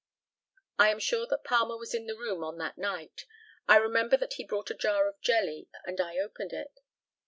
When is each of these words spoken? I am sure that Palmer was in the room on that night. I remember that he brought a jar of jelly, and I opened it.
I 0.79 0.89
am 0.89 0.97
sure 0.97 1.27
that 1.27 1.43
Palmer 1.43 1.77
was 1.77 1.93
in 1.93 2.07
the 2.07 2.17
room 2.17 2.43
on 2.43 2.57
that 2.57 2.75
night. 2.75 3.27
I 3.67 3.75
remember 3.75 4.17
that 4.17 4.33
he 4.33 4.43
brought 4.43 4.71
a 4.71 4.73
jar 4.73 5.07
of 5.07 5.21
jelly, 5.21 5.69
and 5.85 6.01
I 6.01 6.17
opened 6.17 6.53
it. 6.53 6.79